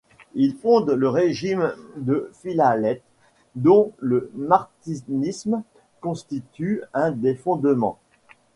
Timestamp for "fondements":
7.35-7.99